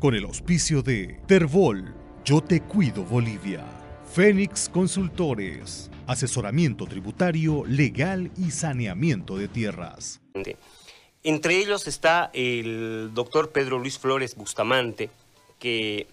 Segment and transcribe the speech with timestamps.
[0.00, 1.94] con el auspicio de Terbol,
[2.24, 3.62] Yo Te Cuido Bolivia,
[4.10, 10.22] Fénix Consultores, asesoramiento tributario, legal y saneamiento de tierras.
[11.22, 15.10] Entre ellos está el doctor Pedro Luis Flores Bustamante,
[15.58, 16.06] que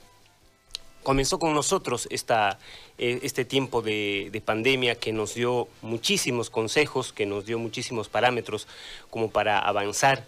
[1.01, 2.59] comenzó con nosotros esta,
[2.97, 8.09] eh, este tiempo de, de, pandemia que nos dio muchísimos consejos, que nos dio muchísimos
[8.09, 8.67] parámetros
[9.09, 10.25] como para avanzar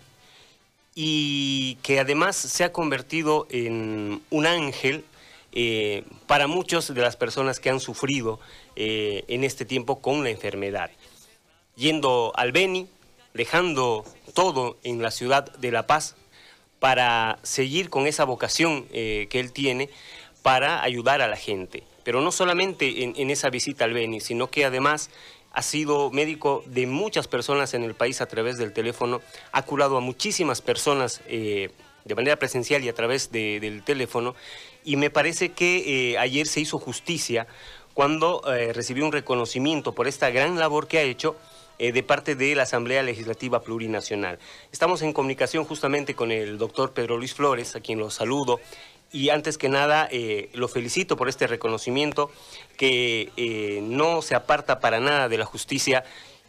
[1.02, 5.06] y que además se ha convertido en un ángel
[5.54, 8.42] eh, para muchas de las personas que han sufrido
[8.76, 10.92] eh, en este tiempo con la enfermedad.
[11.78, 12.90] Yendo al Beni,
[13.34, 14.04] dejando
[14.34, 16.18] todo en la ciudad de La Paz
[16.80, 19.90] para seguir con esa vocación eh, que él tiene
[20.42, 21.86] para ayudar a la gente.
[22.04, 25.12] Pero no solamente en, en esa visita al Beni, sino que además
[25.52, 29.22] ha sido médico de muchas personas en el país a través del teléfono,
[29.52, 31.70] ha curado a muchísimas personas eh,
[32.06, 34.36] de manera presencial y a través del teléfono,
[34.84, 37.48] y me parece que eh, ayer se hizo justicia
[37.94, 41.36] cuando eh, recibió un reconocimiento por esta gran labor que ha hecho
[41.80, 44.38] de parte de la Asamblea Legislativa Plurinacional.
[44.70, 48.60] Estamos en comunicación justamente con el doctor Pedro Luis Flores, a quien lo saludo,
[49.12, 52.32] y antes que nada eh, lo felicito por este reconocimiento
[52.78, 56.04] que eh, no se aparta para nada de la justicia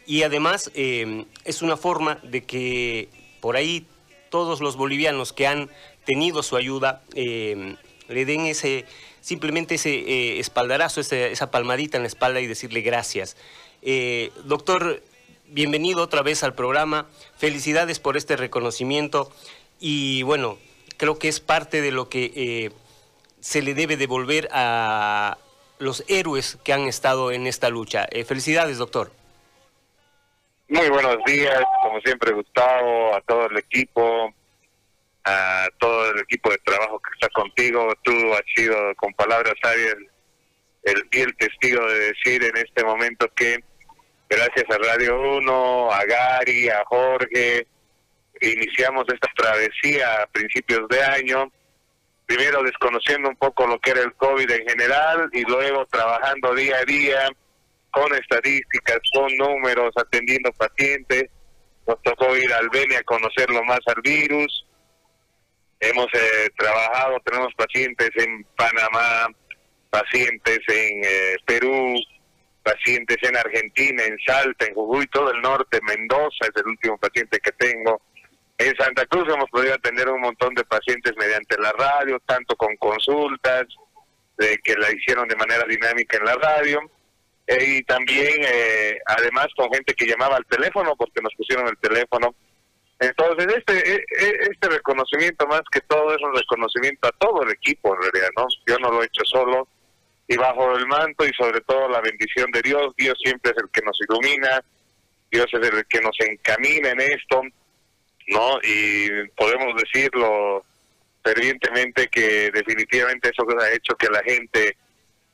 [0.05, 3.87] y además eh, es una forma de que por ahí
[4.29, 5.69] todos los bolivianos que han
[6.05, 8.85] tenido su ayuda le den ese
[9.21, 13.37] simplemente ese espaldarazo, esa palmadita en la espalda y decirle gracias.
[14.45, 15.03] doctor,
[15.47, 19.31] bienvenido otra vez al programa, felicidades por este reconocimiento
[19.79, 20.57] y bueno,
[21.01, 22.69] creo que es parte de lo que eh,
[23.39, 25.39] se le debe devolver a
[25.79, 28.05] los héroes que han estado en esta lucha.
[28.11, 29.11] Eh, felicidades, doctor.
[30.67, 34.31] Muy buenos días, como siempre, Gustavo, a todo el equipo,
[35.23, 37.91] a todo el equipo de trabajo que está contigo.
[38.03, 39.95] Tú has sido, con palabras sabias,
[40.83, 43.57] el testigo de decir en este momento que
[44.29, 47.65] gracias a Radio 1, a Gary, a Jorge,
[48.41, 51.51] iniciamos esta travesía a principios de año,
[52.25, 56.77] primero desconociendo un poco lo que era el COVID en general y luego trabajando día
[56.77, 57.29] a día
[57.91, 61.25] con estadísticas, con números, atendiendo pacientes.
[61.85, 64.65] Nos tocó ir al Beni a conocerlo más al virus.
[65.79, 69.27] Hemos eh, trabajado, tenemos pacientes en Panamá,
[69.89, 71.95] pacientes en eh, Perú,
[72.63, 77.39] pacientes en Argentina, en Salta, en Jujuy, todo el norte, Mendoza es el último paciente
[77.39, 78.01] que tengo.
[78.61, 82.75] En Santa Cruz hemos podido atender un montón de pacientes mediante la radio, tanto con
[82.77, 83.65] consultas,
[84.37, 86.79] de que la hicieron de manera dinámica en la radio,
[87.47, 91.77] eh, y también, eh, además, con gente que llamaba al teléfono, porque nos pusieron el
[91.79, 92.35] teléfono.
[92.99, 97.49] Entonces, este, e, e, este reconocimiento, más que todo, es un reconocimiento a todo el
[97.49, 98.45] equipo, en realidad, ¿no?
[98.67, 99.67] Yo no lo he hecho solo,
[100.27, 103.71] y bajo el manto y sobre todo la bendición de Dios, Dios siempre es el
[103.71, 104.63] que nos ilumina,
[105.31, 107.41] Dios es el que nos encamina en esto,
[108.31, 108.59] ¿no?
[108.63, 110.65] Y podemos decirlo
[111.23, 114.75] fervientemente que definitivamente eso ha hecho que la gente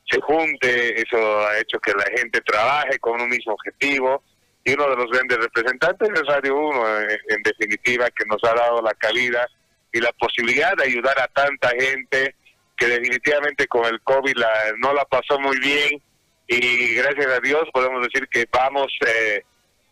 [0.09, 4.23] se junte, eso ha hecho que la gente trabaje con un mismo objetivo
[4.63, 6.99] y uno de los grandes representantes es Radio 1,
[7.29, 9.47] en, definitiva, que nos ha dado la calidad
[9.93, 12.35] y la posibilidad de ayudar a tanta gente
[12.75, 14.35] que definitivamente con el COVID
[14.79, 16.01] no la pasó muy bien
[16.47, 18.91] y gracias a Dios podemos decir que vamos...
[19.05, 19.43] Eh,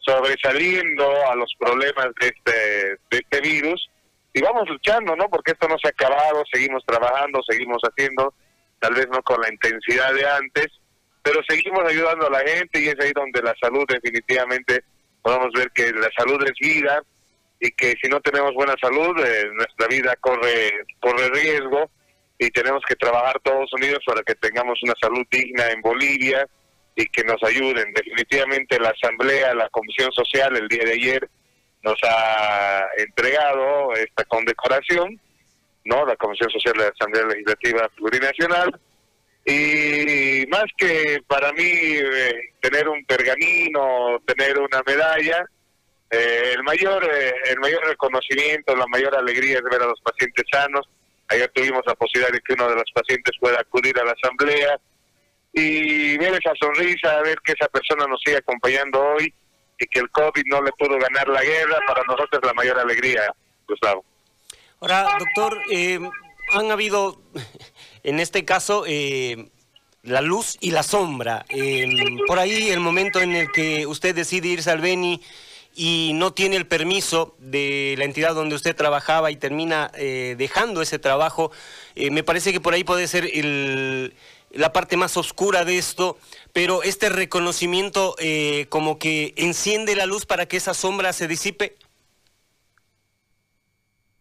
[0.06, 3.90] sobresaliendo a los problemas de este, de este virus
[4.34, 5.30] y vamos luchando, ¿no?
[5.30, 8.34] Porque esto no se ha acabado, seguimos trabajando, seguimos haciendo,
[8.80, 10.68] tal vez no con la intensidad de antes,
[11.24, 14.84] pero seguimos ayudando a la gente y es ahí donde la salud definitivamente
[15.22, 17.02] podemos ver que la salud es vida
[17.60, 21.90] y que si no tenemos buena salud, eh, nuestra vida corre, corre riesgo
[22.38, 26.46] y tenemos que trabajar todos unidos para que tengamos una salud digna en Bolivia,
[26.95, 27.94] y que nos ayuden.
[27.94, 31.29] Definitivamente la Asamblea, la Comisión Social el día de ayer
[31.83, 35.19] nos ha entregado esta condecoración,
[35.83, 36.06] ¿no?
[36.06, 38.80] La Comisión Social de la Asamblea Legislativa Plurinacional.
[39.45, 45.45] Y más que para mí eh, tener un pergamino, tener una medalla,
[46.09, 50.45] eh, el mayor eh, el mayor reconocimiento, la mayor alegría es ver a los pacientes
[50.51, 50.88] sanos.
[51.27, 54.80] Ayer tuvimos la posibilidad de que uno de los pacientes pueda acudir a la asamblea,
[55.56, 59.34] y ver esa sonrisa, ver que esa persona nos sigue acompañando hoy
[59.80, 62.78] y que el COVID no le pudo ganar la guerra, para nosotros es la mayor
[62.78, 63.22] alegría,
[63.68, 64.04] Gustavo.
[64.81, 66.00] Ahora, doctor, eh,
[66.52, 67.22] han habido,
[68.04, 69.50] en este caso, eh,
[70.06, 71.46] la luz y la sombra.
[71.50, 71.88] Eh,
[72.28, 75.22] por ahí el momento en el que usted decide irse al Beni
[75.75, 80.81] y no tiene el permiso de la entidad donde usted trabajaba y termina eh, dejando
[80.81, 81.51] ese trabajo,
[81.96, 83.30] eh, me parece que por ahí puede ser
[84.56, 86.18] la parte más oscura de esto,
[86.54, 91.75] pero este reconocimiento eh, como que enciende la luz para que esa sombra se disipe.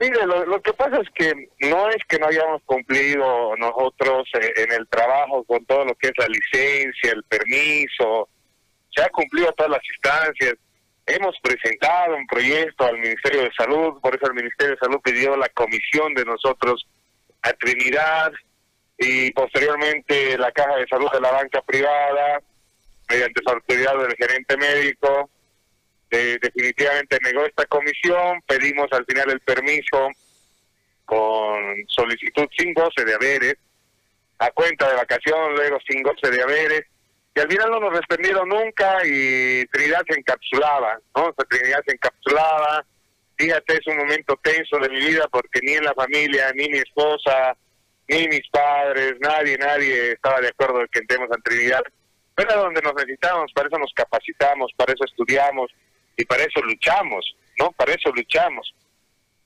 [0.00, 4.86] Mire, lo, que pasa es que no es que no hayamos cumplido nosotros en el
[4.88, 8.28] trabajo con todo lo que es la licencia, el permiso,
[8.94, 10.54] se ha cumplido todas las instancias
[11.06, 15.36] Hemos presentado un proyecto al Ministerio de Salud, por eso el Ministerio de Salud pidió
[15.36, 16.86] la comisión de nosotros
[17.42, 18.32] a Trinidad
[18.98, 22.40] y posteriormente la Caja de Salud de la banca privada,
[23.08, 25.30] mediante su autoridad del gerente médico,
[26.10, 30.10] definitivamente negó esta comisión, pedimos al final el permiso
[31.04, 33.56] con solicitud sin goce de haberes,
[34.38, 36.84] a cuenta de vacación, luego sin goce de haberes,
[37.34, 41.32] y al final no nos respondieron nunca y Trinidad se encapsulaba, ¿no?
[41.48, 42.84] Trinidad se encapsulaba.
[43.36, 46.78] Fíjate, es un momento tenso de mi vida porque ni en la familia, ni mi
[46.78, 47.56] esposa,
[48.08, 51.82] ni mis padres, nadie, nadie estaba de acuerdo en que entremos a Trinidad.
[52.34, 55.70] Pero era donde nos necesitamos, para eso nos capacitamos, para eso estudiamos
[56.16, 57.70] y para eso luchamos, ¿no?
[57.72, 58.74] Para eso luchamos.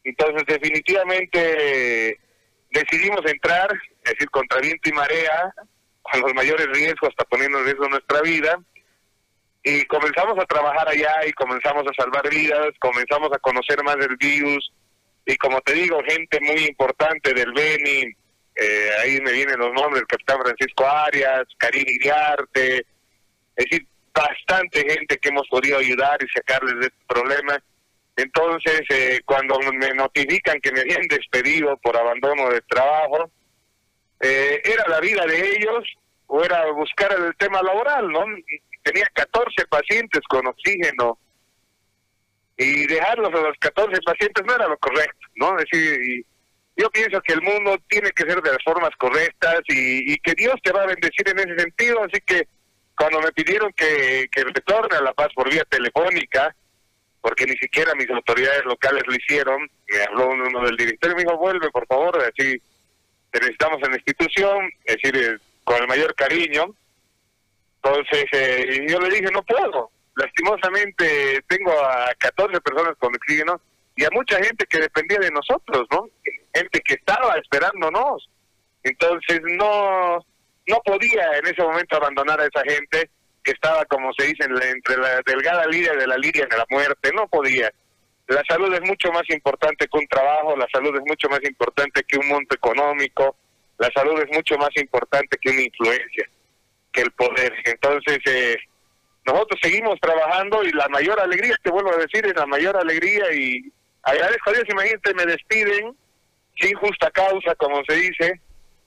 [0.04, 2.18] Entonces, definitivamente
[2.70, 3.70] decidimos entrar,
[4.04, 5.52] es decir, contra viento y marea,
[6.10, 8.58] a los mayores riesgos hasta poniendo en riesgo nuestra vida.
[9.62, 14.16] Y comenzamos a trabajar allá y comenzamos a salvar vidas, comenzamos a conocer más del
[14.16, 14.72] virus.
[15.26, 18.14] Y como te digo, gente muy importante del Beni,
[18.60, 24.80] eh, ahí me vienen los nombres, el capitán Francisco Arias, Karim Iriarte, es decir, bastante
[24.80, 27.62] gente que hemos podido ayudar y sacarles de este problema.
[28.16, 33.30] Entonces, eh, cuando me notifican que me habían despedido por abandono de trabajo,
[34.20, 35.84] eh, era la vida de ellos
[36.26, 38.24] o era buscar el tema laboral, ¿no?
[38.82, 41.16] Tenía 14 pacientes con oxígeno
[42.56, 45.56] y dejarlos a los 14 pacientes no era lo correcto, ¿no?
[45.60, 46.26] Es decir,
[46.78, 50.54] yo pienso que el mundo tiene que ser de las formas correctas y, que Dios
[50.62, 52.46] te va a bendecir en ese sentido, así que
[52.96, 56.54] cuando me pidieron que, que retorne a La Paz por vía telefónica,
[57.20, 61.22] porque ni siquiera mis autoridades locales lo hicieron, me habló uno del director y me
[61.22, 62.62] dijo, vuelve por favor, así
[63.32, 66.74] te necesitamos en la institución, es decir, eh, con el mayor cariño.
[67.82, 69.90] Entonces, eh, yo le dije, no puedo.
[70.14, 73.60] Lastimosamente, tengo a 14 personas con oxígeno
[73.98, 76.08] y a mucha gente que dependía de nosotros, ¿no?
[76.54, 78.30] Gente que estaba esperándonos.
[78.84, 80.24] Entonces, no
[80.68, 83.10] no podía en ese momento abandonar a esa gente
[83.42, 87.10] que estaba, como se dice, entre la delgada lidia de la lidia de la muerte.
[87.12, 87.72] No podía.
[88.28, 92.04] La salud es mucho más importante que un trabajo, la salud es mucho más importante
[92.06, 93.34] que un monto económico,
[93.78, 96.30] la salud es mucho más importante que una influencia,
[96.92, 97.52] que el poder.
[97.64, 98.56] Entonces, eh,
[99.26, 103.32] nosotros seguimos trabajando y la mayor alegría, te vuelvo a decir, es la mayor alegría
[103.32, 103.72] y
[104.08, 105.96] agradezco a Dios, imagínate, me despiden
[106.60, 108.40] sin justa causa, como se dice,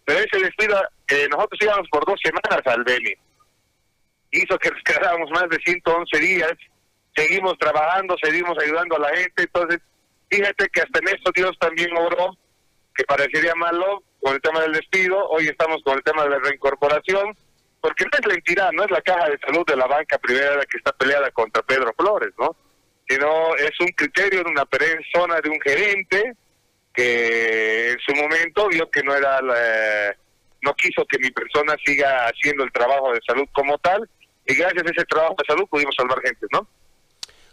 [0.05, 3.13] pero ese despido, eh, nosotros íbamos por dos semanas al Beni.
[4.31, 6.53] Hizo que nos quedáramos más de 111 días
[7.15, 9.79] seguimos trabajando, seguimos ayudando a la gente, entonces
[10.29, 12.37] fíjate que hasta en esto Dios también obró,
[12.95, 16.39] que parecería malo con el tema del despido, hoy estamos con el tema de la
[16.39, 17.35] reincorporación,
[17.81, 20.61] porque no es la entidad, no es la caja de salud de la banca privada
[20.69, 22.55] que está peleada contra Pedro Flores, ¿no?
[23.11, 26.33] Sino es un criterio de una persona, de un gerente,
[26.93, 29.41] que en su momento vio que no era
[30.61, 34.07] no quiso que mi persona siga haciendo el trabajo de salud como tal,
[34.45, 36.67] y gracias a ese trabajo de salud pudimos salvar gente, ¿no?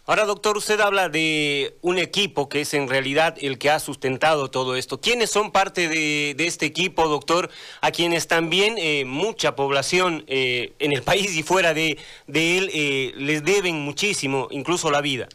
[0.05, 4.49] Ahora, doctor, usted habla de un equipo que es en realidad el que ha sustentado
[4.49, 4.99] todo esto.
[4.99, 7.51] ¿Quiénes son parte de, este equipo, doctor,
[7.81, 13.13] a quienes también eh, mucha población eh, en el país y fuera de, él eh,
[13.17, 15.29] les deben muchísimo, incluso la vida?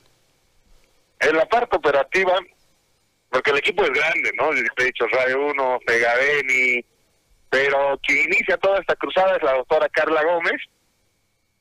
[1.27, 2.39] En la parte operativa,
[3.31, 4.53] porque el equipo es grande, ¿no?
[4.53, 6.85] De hecho, Radio 1, Pegaveni,
[7.51, 10.61] pero quien inicia toda esta cruzada es la doctora Carla Gómez,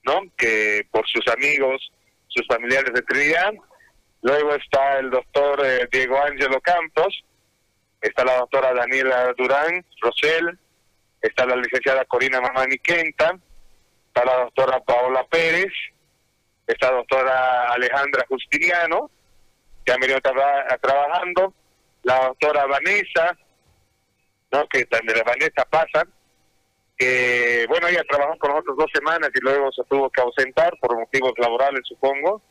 [0.04, 0.22] ¿no?
[0.38, 1.92] Que por sus amigos
[2.34, 3.54] sus familiares de Trinidad.
[4.22, 7.24] Luego está el doctor eh, Diego Ángelo Campos,
[8.02, 10.58] está la doctora Daniela Durán Rosel,
[11.22, 13.38] está la licenciada Corina Mamani Quenta,
[14.08, 15.72] está la doctora Paola Pérez,
[16.66, 19.12] está la doctora Alejandra Justiniano,
[19.84, 21.54] que ha venido trabajando,
[22.04, 23.38] la doctora Vanessa,
[24.52, 24.68] ¿no?
[24.68, 26.08] que también Vanessa pasa,
[26.98, 30.98] que bueno, ella trabajó con nosotros dos semanas y luego se tuvo que ausentar por
[30.98, 32.42] motivos laborales, supongo.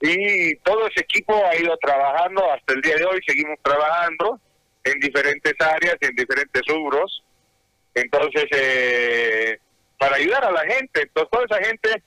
[0.00, 4.40] Y todo ese equipo ha ido trabajando hasta el día de hoy, seguimos trabajando
[4.84, 7.22] en diferentes áreas, en diferentes rubros.
[7.94, 9.58] Entonces, eh,
[9.98, 12.02] para ayudar a la gente, toda esa gente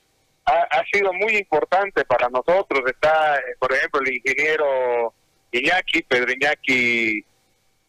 [0.50, 2.82] ha, sido muy importante para nosotros.
[2.86, 5.14] Está, eh, por ejemplo, el ingeniero
[5.52, 7.24] Iñaki, Pedro Iñaki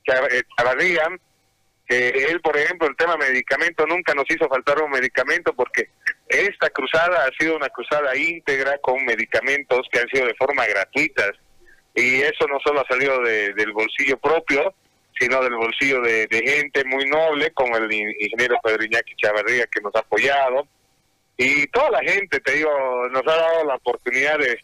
[0.06, 1.08] Chavarría,
[1.88, 5.90] que él, por ejemplo, el tema medicamento nunca nos hizo faltar un medicamento porque
[6.28, 11.32] esta cruzada ha sido una cruzada íntegra con medicamentos que han sido de forma gratuitas
[11.94, 14.74] y eso no solo ha salido del bolsillo propio,
[15.20, 19.94] sino del bolsillo de, gente muy noble, como el ingeniero Pedro Iñaki Chavarría que nos
[19.96, 20.68] ha apoyado,
[21.38, 22.70] y toda la gente, te digo,
[23.10, 24.60] nos ha dado la oportunidad de,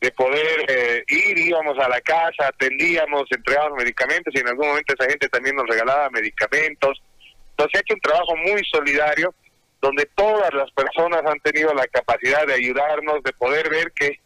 [0.00, 4.94] de poder eh, ir, íbamos a la casa, atendíamos, entregábamos medicamentos y en algún momento
[4.94, 7.02] esa gente también nos regalaba medicamentos.
[7.50, 9.34] Entonces ha hecho un trabajo muy solidario
[9.80, 14.20] donde todas las personas han tenido la capacidad de ayudarnos, de poder ver que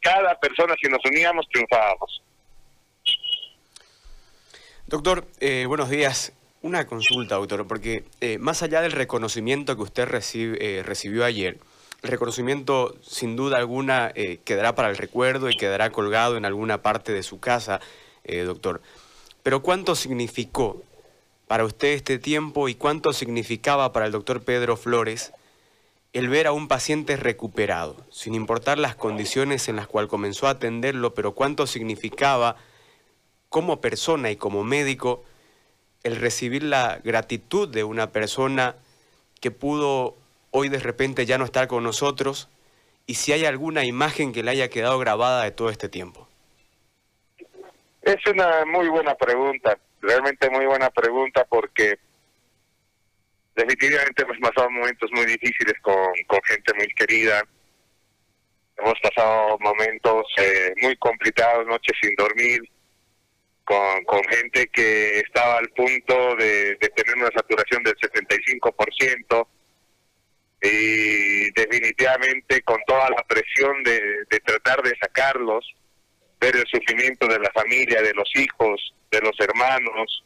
[0.00, 2.22] cada persona, si nos uníamos, triunfábamos.
[4.86, 6.32] Doctor, eh, buenos días.
[6.60, 11.58] Una consulta, doctor, porque eh, más allá del reconocimiento que usted eh, recibió ayer,
[12.02, 16.82] el reconocimiento sin duda alguna eh, quedará para el recuerdo y quedará colgado en alguna
[16.82, 17.80] parte de su casa,
[18.44, 18.82] doctor.
[19.42, 20.82] Pero ¿cuánto significó
[21.46, 25.32] para usted este tiempo y cuánto significaba para el doctor Pedro Flores
[26.12, 30.50] el ver a un paciente recuperado, sin importar las condiciones en las cuales comenzó a
[30.50, 32.56] atenderlo, pero cuánto significaba
[33.48, 35.24] como persona y como médico
[36.02, 38.76] el recibir la gratitud de una persona
[39.40, 40.16] que pudo
[40.50, 42.48] hoy de repente ya no estar con nosotros
[43.06, 46.28] y si hay alguna imagen que le haya quedado grabada de todo este tiempo.
[48.02, 51.98] Es una muy buena pregunta, realmente muy buena pregunta porque
[53.54, 55.96] definitivamente hemos pasado momentos muy difíciles con,
[56.44, 57.42] gente muy querida,
[58.76, 62.60] hemos pasado momentos eh, muy complicados, noches sin dormir,
[63.68, 69.46] con, con gente que estaba al punto de, tener una saturación del 75%
[70.62, 75.70] y definitivamente con toda la presión de, tratar de sacarlos,
[76.40, 80.24] ver el sufrimiento de la familia, de los hijos, de los hermanos,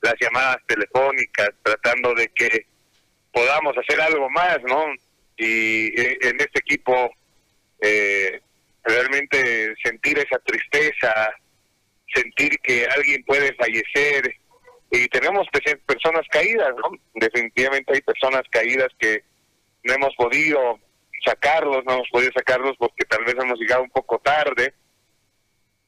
[0.00, 2.66] las llamadas telefónicas, tratando de que
[3.32, 4.84] podamos hacer algo más, ¿no?
[5.36, 7.10] Y eh, en este equipo
[7.80, 8.40] eh,
[8.84, 11.34] realmente sentir esa tristeza,
[12.14, 14.34] sentir que alguien puede fallecer
[14.90, 15.46] y tenemos
[15.86, 16.96] personas caídas, ¿no?
[17.14, 19.24] Definitivamente hay personas caídas que
[19.82, 20.78] no hemos podido
[21.24, 24.74] sacarlos, no hemos podido sacarlos porque tal vez hemos llegado un poco tarde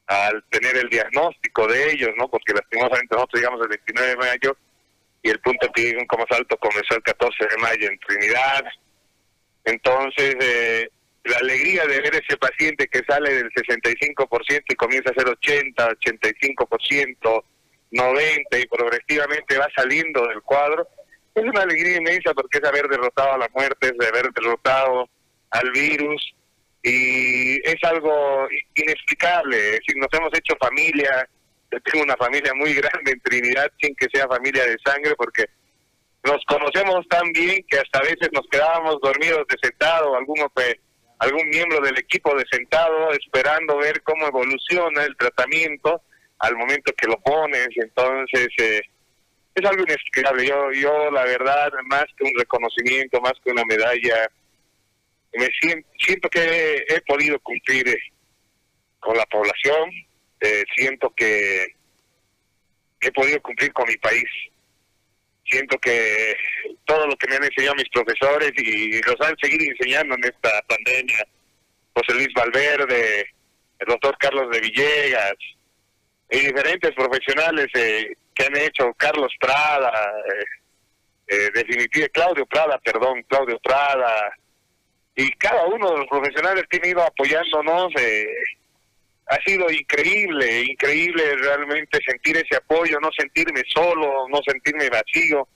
[0.06, 2.28] al tener el diagnóstico de ellos, ¿no?
[2.28, 4.56] Porque lastimosamente nosotros llegamos el 29 de mayo
[5.22, 8.64] y el punto de como salto comenzó el 14 de mayo en Trinidad.
[9.64, 10.88] Entonces, eh,
[11.26, 15.88] la alegría de ver ese paciente que sale del 65% y comienza a ser 80,
[15.90, 17.44] 85%,
[17.92, 20.86] 90% y progresivamente va saliendo del cuadro,
[21.34, 25.08] es una alegría inmensa porque es haber derrotado a la muerte, es haber derrotado
[25.50, 26.34] al virus
[26.82, 29.56] y es algo inexplicable.
[29.56, 31.28] Es decir, nos hemos hecho familia,
[31.70, 35.44] yo tengo una familia muy grande en Trinidad sin que sea familia de sangre porque
[36.24, 40.48] nos conocemos tan bien que hasta a veces nos quedábamos dormidos de sentado, algunos
[41.18, 46.02] algún miembro del equipo de sentado esperando ver cómo evoluciona el tratamiento
[46.38, 48.80] al momento que lo pones, entonces eh,
[49.54, 50.46] es algo inexplicable.
[50.46, 54.30] Yo, yo la verdad, más que un reconocimiento, más que una medalla,
[55.32, 57.98] me siento, siento que he, podido cumplir eh,
[59.00, 59.90] con la población,
[60.40, 61.66] eh, siento que
[63.00, 64.24] he podido cumplir con mi país
[65.46, 66.34] siento que
[66.84, 70.62] todo lo que me han enseñado mis profesores y los han seguido enseñando en esta
[70.62, 71.26] pandemia,
[71.94, 73.30] José Luis Valverde,
[73.78, 75.36] el doctor Carlos de Villegas
[76.30, 79.92] y diferentes profesionales eh, que han hecho, Carlos Prada,
[80.26, 80.44] eh,
[81.28, 84.32] eh, definitivamente Claudio Prada, perdón, Claudio Prada,
[85.14, 87.92] y cada uno de los profesionales que han ido apoyándonos.
[89.26, 95.48] Eh, ha sido increíble, increíble realmente sentir ese apoyo, no sentirme solo, no sentirme vacío.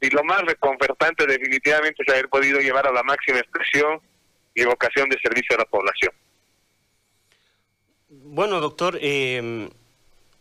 [0.00, 4.00] Y lo más reconfortante definitivamente es haber podido llevar a la máxima expresión
[4.54, 6.12] y vocación de servicio a la población.
[8.08, 9.68] Bueno, doctor, eh,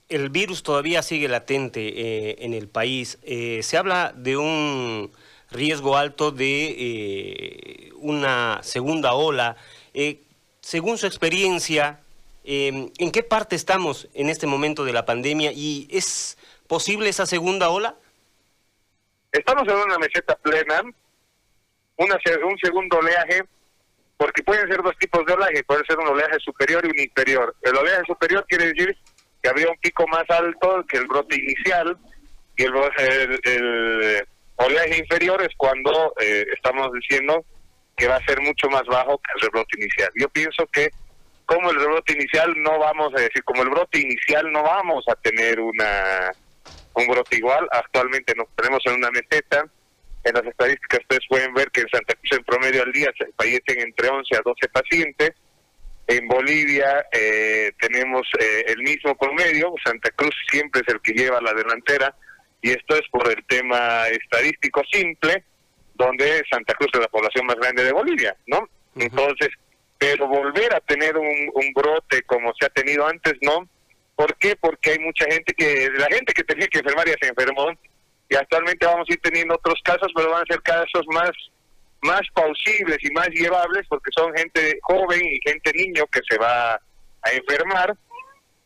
[0.10, 3.18] el virus todavía sigue latente eh, en el país.
[3.24, 5.12] Eh, se habla de un
[5.50, 9.56] riesgo alto de una segunda ola.
[10.62, 12.03] según su experiencia,
[12.44, 17.26] Em, ¿En qué parte estamos en este momento de la pandemia y es posible esa
[17.26, 17.96] segunda ola?
[19.32, 20.82] Estamos en una meseta plena,
[21.98, 23.44] una, un segundo oleaje,
[24.18, 27.56] porque pueden ser dos tipos de oleaje, puede ser un oleaje superior y un inferior.
[27.62, 28.98] El oleaje superior quiere decir
[29.42, 31.98] que habría un pico más alto que el brote inicial
[32.58, 32.74] y el,
[34.58, 37.44] oleaje inferior es cuando eh, estamos diciendo
[37.96, 40.12] que va a ser mucho más bajo que el rebrote inicial.
[40.16, 40.90] Yo pienso que
[41.54, 45.16] como el rebrote inicial no vamos a decir, como el brote inicial no vamos a
[45.16, 46.32] tener una
[46.96, 47.68] un brote igual.
[47.72, 49.66] Actualmente nos tenemos en una meseta.
[50.24, 53.28] En las estadísticas ustedes pueden ver que en Santa Cruz en promedio al día se
[53.38, 55.32] fallecen entre 11 a 12 pacientes.
[56.08, 59.74] En Bolivia eh, tenemos eh, el mismo promedio.
[59.84, 62.16] Santa Cruz siempre es el que lleva la delantera.
[62.62, 65.44] Y esto es por el tema estadístico simple,
[65.96, 68.70] donde Santa Cruz es la población más grande de Bolivia, ¿no?
[68.96, 69.50] Entonces,
[70.04, 73.70] pero volver a tener un, brote como se ha tenido antes, no
[74.16, 74.56] ¿Por qué?
[74.58, 77.72] Porque hay mucha gente que, la gente que tenía que enfermar ya se enfermó
[78.30, 81.32] y actualmente vamos a ir teniendo otros casos, pero van a ser casos más
[82.02, 86.74] más pausibles y más llevables porque son gente joven y gente niño que se va
[86.74, 87.96] a enfermar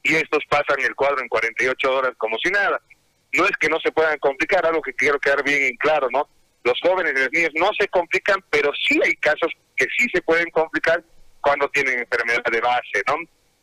[0.01, 2.82] y estos pasan el cuadro en 48 horas como si nada.
[3.34, 6.27] No es que no se puedan complicar, algo que quiero quedar bien claro, ¿no?
[6.63, 10.22] Los jóvenes y los niños no se complican, pero sí hay casos que sí se
[10.24, 11.03] pueden complicar
[11.47, 13.15] cuando tienen enfermedad de base, ¿no?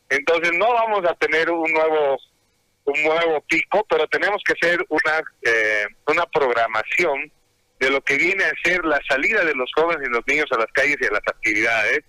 [0.09, 2.17] Entonces no vamos a tener un nuevo
[2.87, 7.31] un nuevo pico, pero tenemos que hacer una eh, una programación
[7.79, 10.59] de lo que viene a ser la salida de los jóvenes y los niños a
[10.59, 12.01] las calles y a las actividades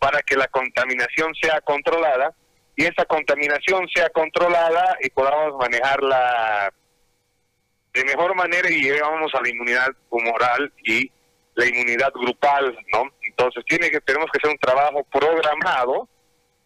[0.00, 2.34] para que la contaminación sea controlada
[2.74, 6.72] y esa contaminación sea controlada y podamos manejarla
[7.92, 11.10] de mejor manera y llevamos a la inmunidad humoral y
[11.54, 13.12] la inmunidad grupal, ¿no?
[13.40, 16.06] Entonces tiene que tenemos que hacer un trabajo programado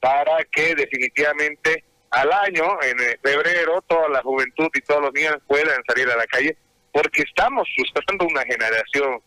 [0.01, 5.37] para que definitivamente al año, en eh, febrero, toda la juventud y todos los niños
[5.47, 6.57] puedan salir a la calle,
[6.93, 9.21] porque estamos sustentando una generación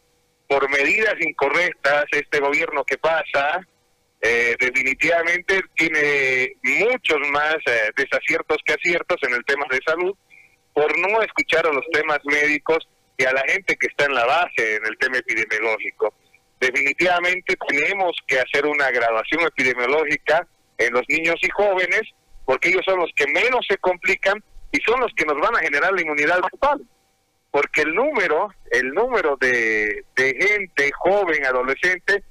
[0.50, 3.62] por medidas incorrectas, este gobierno que pasa,
[4.22, 10.13] eh, definitivamente tiene muchos más eh, desaciertos que aciertos en el tema de salud,
[10.74, 12.88] por no escuchar a los temas médicos
[13.18, 16.13] y a la gente que está en la base en el tema epidemiológico.
[16.60, 20.48] Definitivamente tenemos que hacer una graduación epidemiológica
[20.78, 22.02] en los niños y jóvenes,
[22.46, 25.60] porque ellos son los que menos se complican y son los que nos van a
[25.60, 26.82] generar la inmunidad grupal.
[27.52, 32.24] Porque el número, el número de, gente joven, adolescente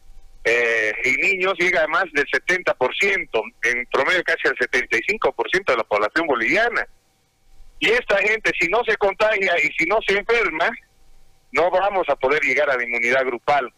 [0.45, 5.85] eh, y niños llega a más del 70%, en promedio casi al 75% de la
[5.85, 6.87] población boliviana.
[7.79, 10.71] Y esta gente, si no se contagia y si no se enferma,
[11.53, 13.73] no vamos a poder llegar a la inmunidad grupal.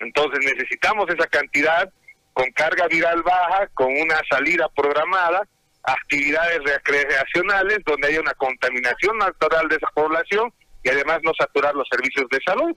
[0.00, 1.90] Entonces necesitamos esa cantidad
[2.32, 5.42] con carga viral baja, con una salida programada,
[5.82, 10.52] actividades recreacionales donde haya una contaminación natural de esa población
[10.84, 12.76] y además no saturar los servicios de salud.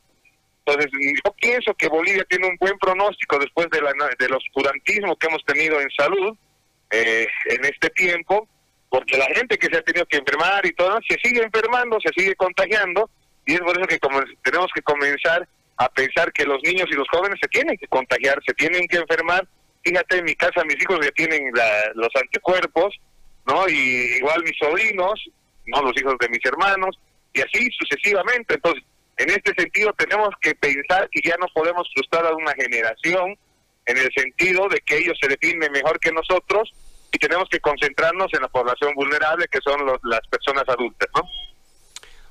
[0.65, 0.91] Entonces,
[1.25, 5.43] yo pienso que Bolivia tiene un buen pronóstico después de la, del oscurantismo que hemos
[5.43, 6.35] tenido en salud
[6.91, 8.47] eh, en este tiempo,
[8.89, 12.11] porque la gente que se ha tenido que enfermar y todo, se sigue enfermando, se
[12.15, 13.09] sigue contagiando,
[13.45, 13.99] y es por eso que
[14.43, 18.39] tenemos que comenzar a pensar que los niños y los jóvenes se tienen que contagiar,
[18.45, 19.47] se tienen que enfermar.
[19.83, 21.51] Fíjate, en mi casa mis hijos ya tienen
[21.95, 22.95] los anticuerpos,
[23.47, 23.67] ¿no?
[23.67, 25.19] Y igual mis sobrinos,
[25.65, 25.81] ¿no?
[25.81, 26.99] Los hijos de mis hermanos,
[27.33, 28.55] y así sucesivamente.
[28.55, 28.83] Entonces,
[29.17, 33.37] en este sentido tenemos que pensar que ya no podemos frustrar a una generación
[33.85, 36.71] en el sentido de que ellos se definen mejor que nosotros
[37.11, 41.23] y tenemos que concentrarnos en la población vulnerable que son las personas adultas, ¿no?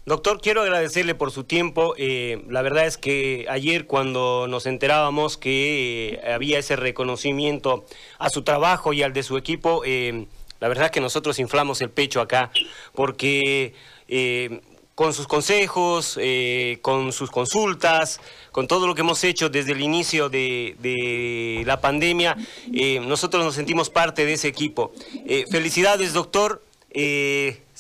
[0.06, 1.94] Doctor, quiero agradecerle por su tiempo.
[1.98, 7.84] Eh, la verdad es que ayer cuando nos enterábamos que eh, había ese reconocimiento
[8.18, 10.26] a su trabajo y al de su equipo, eh,
[10.58, 12.50] la verdad es que nosotros inflamos el pecho acá,
[12.94, 13.74] porque
[14.94, 16.18] con sus consejos,
[16.82, 18.20] con sus consultas,
[18.52, 22.36] con todo lo que hemos hecho desde el inicio de la pandemia,
[23.02, 24.92] nosotros nos sentimos parte de ese equipo.
[25.50, 26.60] felicidades, doctor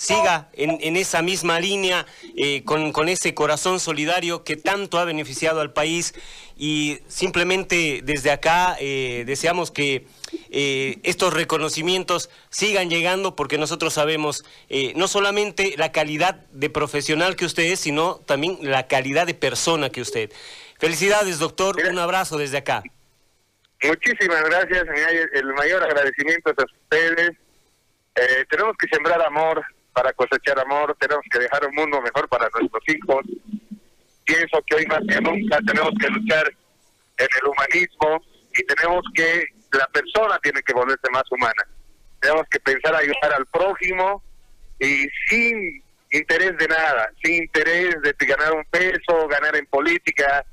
[0.00, 5.74] siga en, esa misma línea, eh, con, ese corazón solidario que tanto ha beneficiado al
[5.74, 6.14] país
[6.56, 10.06] y simplemente desde acá eh, deseamos que
[10.50, 14.42] eh, estos reconocimientos sigan llegando porque nosotros sabemos
[14.94, 19.90] no solamente la calidad de profesional que usted es, sino también la calidad de persona
[19.90, 20.32] que usted.
[20.78, 21.76] Felicidades, doctor.
[21.90, 22.82] Un abrazo desde acá.
[23.82, 24.84] Muchísimas gracias.
[25.34, 27.32] El mayor agradecimiento a ustedes
[28.14, 32.48] eh, tenemos que sembrar amor para cosechar amor, tenemos que dejar un mundo mejor para
[32.54, 33.24] nuestros hijos.
[34.24, 36.48] Pienso que hoy más que nunca tenemos que luchar
[37.18, 38.24] en el humanismo
[38.54, 41.62] y tenemos que, la persona tiene que volverse más humana.
[42.20, 44.22] Tenemos que pensar ayudar al prójimo
[44.80, 50.44] y sin interés de nada, sin interés de ganar un peso, ganar en política.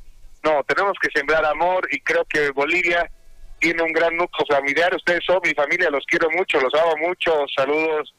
[0.44, 3.10] No, tenemos que sembrar amor y creo que Bolivia
[3.60, 4.94] tiene un gran núcleo familiar.
[4.96, 7.46] Ustedes son mi familia, los quiero mucho, los amo mucho.
[7.56, 8.14] Saludos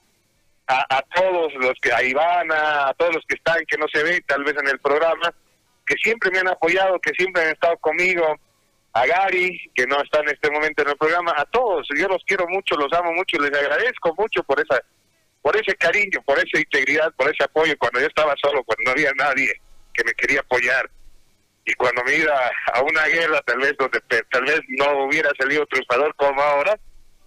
[0.69, 4.23] a, todos los que, a Ivana, a todos los que están, que no se ven
[4.27, 5.35] tal vez en el programa,
[5.87, 8.39] que siempre me han apoyado, que siempre han estado conmigo.
[8.93, 12.23] a Gary, que no está en este momento en el programa, a todos, yo los
[12.27, 14.81] quiero mucho, los amo mucho y les agradezco mucho por esa
[15.41, 18.91] por ese cariño, por esa integridad, por ese apoyo cuando yo estaba solo, cuando no
[18.91, 19.53] había nadie
[19.95, 20.91] que me quería apoyar.
[21.65, 22.35] Y cuando me iba
[22.75, 24.01] a una guerra, tal vez donde
[24.31, 26.79] tal vez no hubiera salido triunfador como ahora,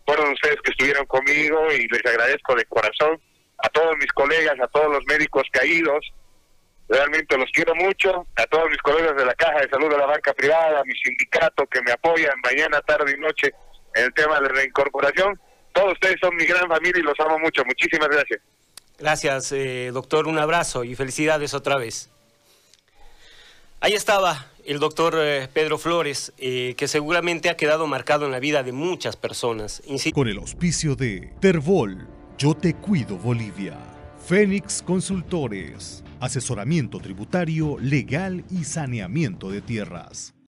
[0.05, 3.21] fueron ustedes que estuvieron conmigo y les agradezco de corazón
[3.63, 6.05] a todos mis colegas, a todos los médicos caídos,
[6.87, 10.05] realmente los quiero mucho, a todos mis colegas de la Caja de Salud de la
[10.05, 13.53] Banca Privada, a mi sindicato que me apoyan mañana, tarde y noche
[13.95, 15.39] en el tema de reincorporación.
[15.73, 17.63] Todos ustedes son mi gran familia y los amo mucho.
[17.65, 18.41] Muchísimas gracias.
[18.99, 20.27] Gracias, eh, doctor.
[20.27, 22.09] Un abrazo y felicidades otra vez.
[23.79, 28.39] Ahí estaba el doctor eh, Pedro Flores, eh, que seguramente ha quedado marcado en la
[28.39, 29.81] vida de muchas personas.
[30.13, 32.07] Con el auspicio de Terbol,
[32.41, 33.77] Yo Te Cuido Bolivia,
[34.25, 40.33] Fénix Consultores, asesoramiento tributario, legal y saneamiento de tierras.